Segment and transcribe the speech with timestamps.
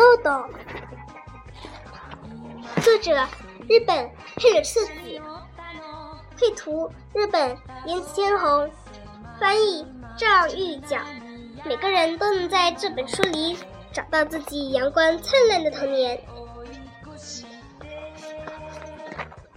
[0.00, 0.48] 豆豆，
[2.80, 3.14] 作者
[3.68, 5.20] 日本配柳彻子，
[6.40, 7.54] 绘图日本
[7.84, 8.70] 岩崎千红，
[9.38, 9.86] 翻译
[10.16, 10.96] 赵玉角。
[11.66, 13.58] 每个人都能在这本书里
[13.92, 16.18] 找到自己阳光灿烂的童年。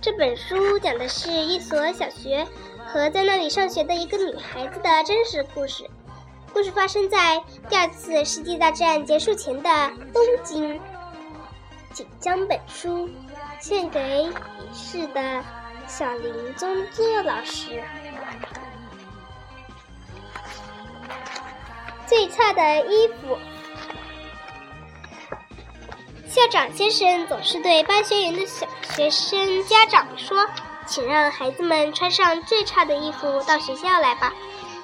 [0.01, 2.45] 这本书讲的是一所小学
[2.85, 5.89] 和在那里上学的一个女孩子的真实故事。
[6.53, 10.79] 故事发生在第二次世界大战结束前的东京。
[11.91, 13.09] 请将本书
[13.59, 15.43] 献给已逝的
[15.87, 17.83] 小林宗作老师。
[22.05, 23.37] 最差的衣服。
[26.27, 30.47] 校长先生总是对班学员的小学生家长说
[30.87, 34.33] ：“请让孩子们穿上最差的衣服到学校来吧。”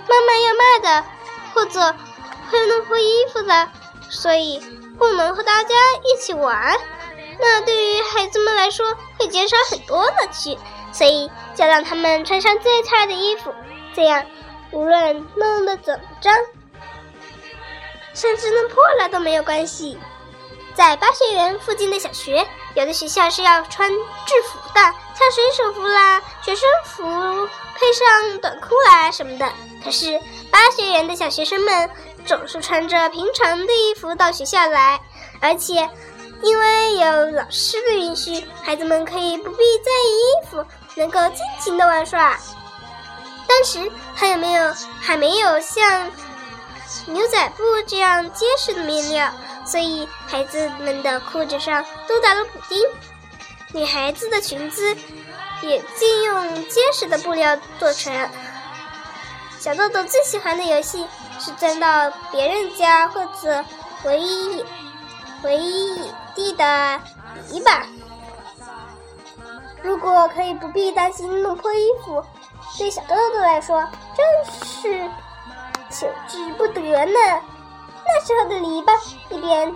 [0.09, 1.06] 妈妈要骂的，
[1.53, 1.80] 或者
[2.52, 3.69] 会弄破衣服的，
[4.09, 4.59] 所以
[4.97, 6.78] 不能和大家一起玩。
[7.39, 10.58] 那对于孩子们来说会减少很多乐趣，
[10.91, 13.53] 所以就让他们穿上最差的衣服，
[13.94, 14.25] 这样
[14.72, 16.33] 无论弄得怎么脏，
[18.13, 19.97] 甚至弄破了都没有关系。
[20.75, 29.45] 在八学园附近的小学，有的学校是要穿制服的，像水手服啦、学生服，配上短裤啦什么的。
[29.83, 30.19] 可是
[30.52, 31.89] 八学园的小学生们
[32.25, 34.99] 总是穿着平常的衣服到学校来，
[35.39, 35.89] 而且。
[36.41, 42.39] 因为有老师的允许，孩子们可以不必在意衣服，能够尽情的玩耍。
[43.45, 46.09] 当时还有没有还没有像
[47.07, 49.30] 牛仔布这样结实的面料，
[49.66, 52.81] 所以孩子们的裤子上都打了补丁。
[53.73, 54.95] 女孩子的裙子
[55.62, 58.13] 也尽用结实的布料做成。
[59.59, 61.06] 小豆豆最喜欢的游戏
[61.38, 63.64] 是钻到别人家或者
[64.06, 64.64] 唯一
[65.44, 66.97] 唯一地的
[67.50, 67.84] 篱笆。
[69.84, 72.24] 如果可以不必担心弄破衣服，
[72.78, 74.25] 对小豆豆来说真
[74.66, 75.09] 是
[75.90, 77.19] 求之不得呢。
[78.06, 78.98] 那时候的篱笆
[79.30, 79.75] 一边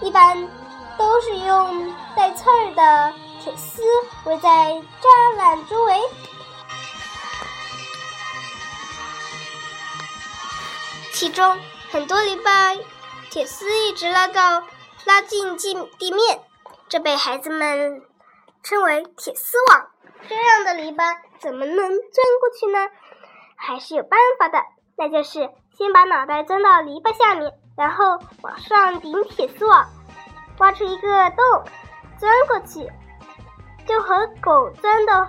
[0.00, 0.48] 一般
[0.96, 3.12] 都是用带刺儿的
[3.42, 3.82] 铁丝
[4.24, 6.00] 围在栅栏周围，
[11.18, 11.58] 其中
[11.90, 12.80] 很多篱笆
[13.28, 14.62] 铁丝一直拉到。
[15.04, 16.40] 拉近地地面，
[16.88, 18.02] 这被孩子们
[18.62, 19.86] 称为铁丝网。
[20.28, 22.88] 这样的篱笆怎么能钻过去呢？
[23.56, 24.62] 还是有办法的，
[24.96, 29.88] 那就是先把脑袋钻到篱笆下面，然后往上顶铁丝网，
[30.58, 31.64] 挖出一个洞，
[32.20, 32.88] 钻过去，
[33.88, 35.28] 就和狗钻的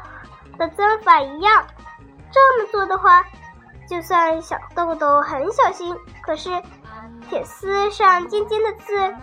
[0.60, 1.66] 的钻法一样。
[2.32, 3.26] 这么做的话，
[3.90, 6.62] 就算小豆豆很小心，可是
[7.28, 9.16] 铁丝上尖尖的刺。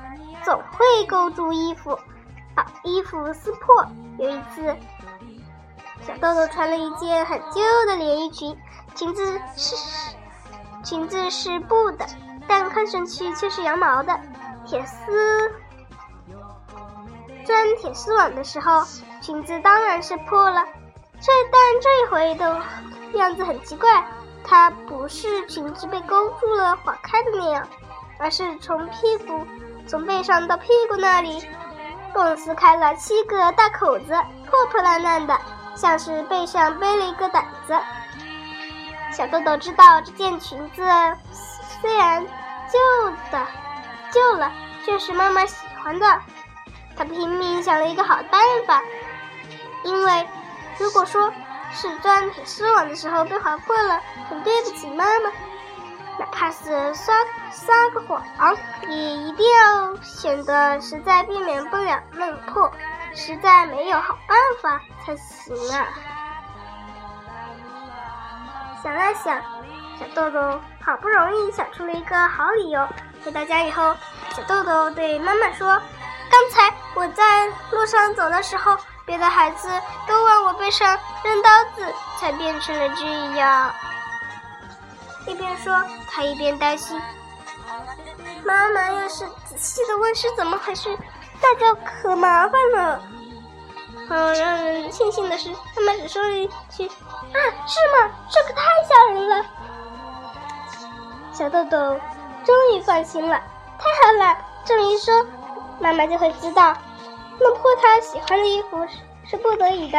[0.44, 1.98] 总会勾住衣服，
[2.54, 3.84] 把衣服撕破。
[4.18, 4.76] 有一次，
[6.06, 8.56] 小豆豆穿了一件很旧的连衣裙，
[8.94, 9.74] 裙子是
[10.84, 12.06] 裙子是布的，
[12.46, 14.16] 但看上去却是羊毛的。
[14.66, 15.50] 铁丝
[17.44, 18.84] 钻铁丝网的时候，
[19.20, 20.64] 裙子当然是破了。
[21.20, 22.62] 这但这一回的
[23.14, 24.06] 样子很奇怪，
[24.48, 27.68] 它不是裙子被勾住了划开的那样，
[28.18, 29.44] 而是从屁股。
[29.88, 31.44] 从背上到屁股那里，
[32.12, 34.06] 共撕开了七个大口子，
[34.48, 35.38] 破破烂烂的，
[35.74, 37.76] 像是背上背了一个胆子。
[39.12, 40.82] 小豆豆知道这件裙子
[41.80, 43.46] 虽然旧的
[44.10, 44.50] 旧了，
[44.84, 46.06] 却是妈妈喜欢的。
[46.96, 48.82] 他拼命想了一个好办法，
[49.84, 50.28] 因为
[50.78, 51.32] 如果说
[51.72, 55.30] 是钻铁丝网的时候被划破了，很对不起妈妈。
[56.18, 57.12] 哪怕是撒
[57.50, 58.24] 撒个谎，
[58.88, 62.72] 也一定要显得实在避免不了弄破，
[63.14, 65.88] 实在没有好办法才行啊！
[68.82, 69.38] 想了想，
[69.98, 72.88] 小豆豆好不容易想出了一个好理由。
[73.22, 73.94] 回到家以后，
[74.30, 75.68] 小豆豆对妈妈说
[76.30, 78.74] ：“刚才我在路上走的时候，
[79.06, 79.68] 别的孩子
[80.06, 83.04] 都往我背上扔刀子，才变成了这
[83.36, 83.72] 样。”
[85.26, 87.00] 一边说，他一边担心：
[88.44, 90.96] 妈妈要是仔细的问是怎么回事，
[91.40, 93.00] 那就可麻烦了。
[94.08, 96.86] 好让人庆幸的是，他们只说了一句
[97.32, 98.12] ：“啊，是吗？
[98.30, 99.44] 这可太吓人了。”
[101.32, 102.00] 小豆豆
[102.44, 103.36] 终于放心了，
[103.78, 104.38] 太好了！
[104.64, 105.26] 这么一说，
[105.80, 106.76] 妈妈就会知道，
[107.38, 108.86] 弄破他喜欢的衣服
[109.24, 109.98] 是不得已的。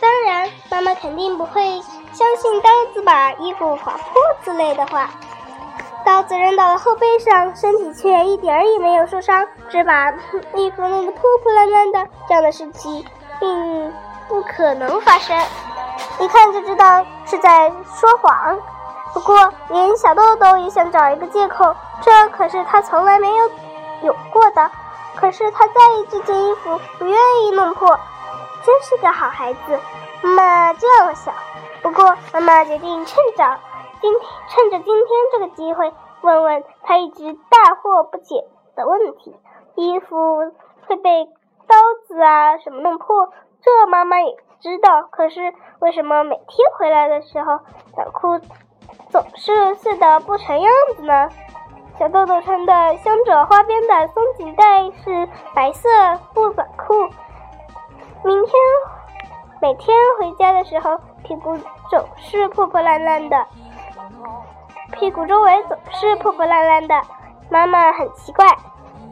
[0.00, 1.80] 当然，妈妈肯定不会
[2.12, 5.10] 相信刀子把衣服划破之类的话。
[6.04, 10.12] 刀子扔到了后背上，身体却一点儿也没有受伤，只把
[10.54, 12.06] 衣服弄得破破烂烂的。
[12.28, 13.04] 这样的事情
[13.40, 13.92] 并
[14.28, 15.36] 不可能发生，
[16.20, 17.68] 一看就知道是在
[17.98, 18.56] 说谎。
[19.16, 23.50] 不过，连小豆豆也想找一个借口，这可是他从来没有
[24.02, 24.70] 有过的。
[25.16, 27.98] 可是他在意这件衣服，不愿意弄破，
[28.62, 29.80] 真是个好孩子。
[30.20, 31.32] 妈妈这样想。
[31.80, 33.58] 不过，妈妈决定趁着
[34.02, 34.12] 今，
[34.48, 38.44] 趁着今天这个机会，问问他一直大惑不解
[38.76, 39.34] 的问题：
[39.76, 40.52] 衣服
[40.86, 41.24] 会被
[41.66, 41.74] 刀
[42.06, 43.32] 子啊什么弄破？
[43.62, 45.04] 这妈妈也知道。
[45.10, 47.60] 可是，为什么每天回来的时候，
[47.94, 48.38] 短裤？
[49.10, 51.28] 总是碎的不成样子呢。
[51.98, 55.88] 小豆豆穿的镶着花边的松紧带是白色
[56.34, 56.94] 布短裤。
[58.22, 58.54] 明天
[59.62, 61.56] 每天回家的时候，屁股
[61.88, 63.46] 总是破破烂烂的，
[64.92, 66.94] 屁股周围总是破破烂烂的。
[67.48, 68.44] 妈妈很奇怪，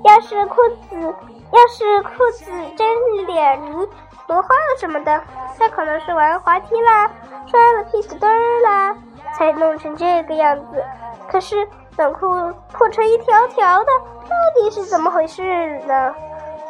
[0.03, 0.57] 要是裤
[0.91, 1.15] 子
[1.53, 2.87] 要是裤子沾
[3.27, 3.89] 点泥、
[4.27, 5.23] 磨花了什么的，
[5.59, 7.11] 那可能是玩滑梯啦，
[7.47, 8.97] 摔了屁股墩儿啦。
[9.37, 10.85] 才弄成这个样子，
[11.29, 12.29] 可是短裤
[12.73, 13.87] 破成一条条的，
[14.29, 16.15] 到底是怎么回事呢？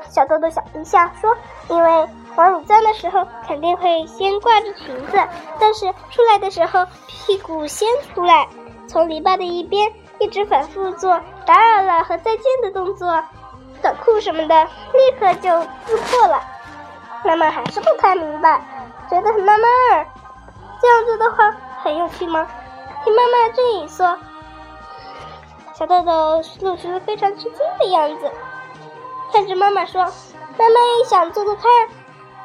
[0.08, 1.34] 小豆豆想一下说
[1.69, 5.19] ：“因为往里钻的时候肯定会先挂着裙子，
[5.58, 8.46] 但是出来的时候屁股先出来，
[8.87, 13.22] 从篱笆的一边一直反复做打扰了和再见的动作，
[13.82, 16.40] 短裤什么的立刻就撕破了。”
[17.25, 18.61] 妈妈还是不太明白，
[19.11, 20.06] 觉得很纳闷儿。
[20.81, 21.56] 这样子的话。
[21.99, 22.46] 有趣吗？
[23.05, 24.19] 听妈妈这一说，
[25.75, 28.32] 小豆豆露出了非常吃惊的样子，
[29.32, 30.02] 看着妈妈说
[30.56, 31.70] ：“妈妈也想做做看，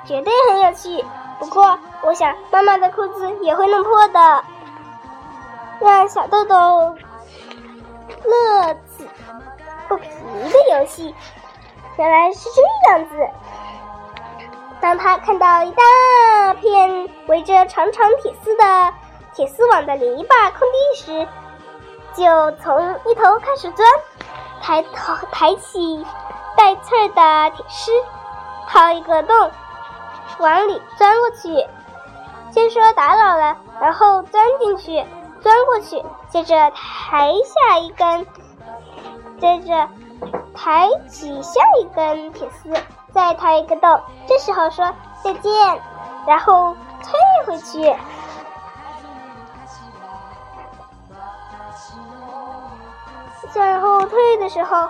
[0.05, 1.05] 绝对很有趣。
[1.39, 4.43] 不过，我想妈妈的裤子也会弄破的。”
[5.79, 6.97] 让小豆豆
[8.25, 9.07] 乐此
[9.87, 11.15] 不疲的游戏，
[11.95, 13.15] 原来是这样子。
[14.81, 18.93] 当他看到一大片围着长长铁丝的。
[19.33, 21.27] 铁丝网的篱笆空地时，
[22.13, 23.87] 就从一头开始钻，
[24.61, 26.05] 抬头抬起
[26.57, 27.91] 带刺儿的铁丝，
[28.67, 29.51] 掏一个洞，
[30.39, 31.67] 往里钻过去。
[32.51, 35.05] 先说打扰了，然后钻进去，
[35.41, 38.25] 钻过去，接着抬下一根，
[39.39, 39.87] 接着
[40.55, 42.73] 抬起下一根铁丝，
[43.13, 44.01] 再掏一个洞。
[44.27, 44.91] 这时候说
[45.23, 45.53] 再见，
[46.27, 47.13] 然后退
[47.45, 47.95] 回去。
[53.51, 54.89] 向后退的时候，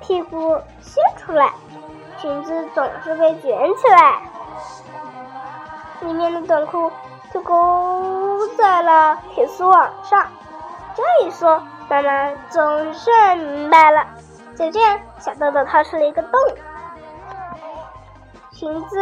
[0.00, 1.52] 屁股先出来，
[2.18, 4.22] 裙子总是被卷起来，
[6.00, 6.90] 里面的短裤
[7.32, 10.26] 就勾在了铁丝网上。
[10.94, 14.06] 这一说，妈妈总算明白了。
[14.56, 16.40] 就这样，小豆豆掏出了一个洞，
[18.52, 18.98] 裙子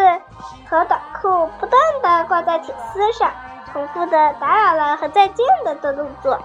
[0.69, 3.31] 和短裤不断的挂在铁丝上，
[3.73, 6.38] 重复的打扰了和再见的的动作。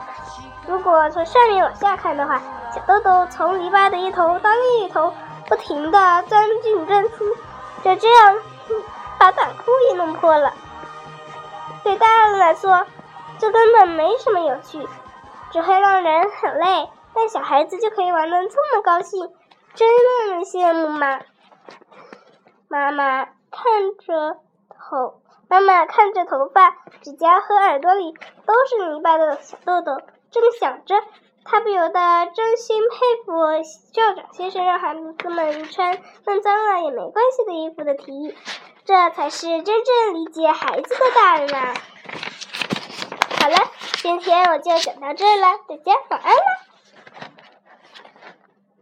[0.67, 2.41] 如果从上面往下看的话，
[2.73, 5.13] 小豆豆从篱笆的一头到另一头，
[5.47, 7.25] 不停地钻进钻出，
[7.83, 8.37] 就这样
[9.19, 10.53] 把短裤也弄破了。
[11.83, 12.85] 对大人来说，
[13.37, 14.87] 这根本没什么有趣，
[15.51, 16.89] 只会让人很累。
[17.13, 19.31] 但小孩子就可以玩得这么高兴，
[19.73, 21.21] 真让人羡慕吗？
[22.67, 24.37] 妈妈看着
[24.69, 28.13] 头，妈妈看着头发、指甲和耳朵里
[28.45, 30.01] 都是泥巴的小豆豆。
[30.41, 30.95] 正想着，
[31.43, 33.33] 他不由得真心佩服
[33.93, 38.35] 校长先生让孩子们穿弄脏了也没关系的衣服的提议。
[38.85, 41.73] 这才是真正理解孩子的大人啊！
[43.41, 43.55] 好了，
[44.01, 46.74] 今天我就讲到这了，大家晚安了。